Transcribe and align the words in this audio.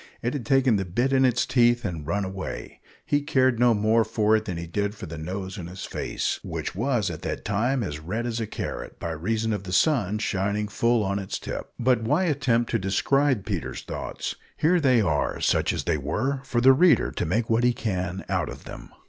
It 0.23 0.33
had 0.33 0.47
taken 0.47 0.77
the 0.77 0.83
bit 0.83 1.13
in 1.13 1.25
its 1.25 1.45
teeth 1.45 1.85
and 1.85 2.07
run 2.07 2.25
away. 2.25 2.81
He 3.05 3.21
cared 3.21 3.59
no 3.59 3.75
more 3.75 4.03
for 4.03 4.35
it 4.35 4.45
than 4.45 4.57
he 4.57 4.65
did 4.65 4.95
for 4.95 5.05
the 5.05 5.15
nose 5.19 5.59
on 5.59 5.67
his 5.67 5.85
face, 5.85 6.39
which 6.43 6.73
was, 6.73 7.11
at 7.11 7.21
that 7.21 7.45
time, 7.45 7.83
as 7.83 7.99
red 7.99 8.25
as 8.25 8.39
a 8.39 8.47
carrot, 8.47 8.99
by 8.99 9.11
reason 9.11 9.53
of 9.53 9.61
the 9.63 9.71
sun 9.71 10.17
shining 10.17 10.67
full 10.67 11.03
on 11.03 11.19
its 11.19 11.37
tip. 11.37 11.71
But 11.77 12.01
why 12.01 12.23
attempt 12.23 12.71
to 12.71 12.79
describe 12.79 13.45
Peter's 13.45 13.83
thoughts? 13.83 14.33
Here 14.57 14.79
they 14.79 15.01
are 15.01 15.39
such 15.39 15.71
as 15.71 15.83
they 15.83 15.97
were 15.97 16.41
for 16.45 16.61
the 16.61 16.73
reader 16.73 17.11
to 17.11 17.23
make 17.27 17.47
what 17.47 17.63
he 17.63 17.71
can 17.71 18.25
out 18.27 18.49
of 18.49 18.63
them. 18.63 18.89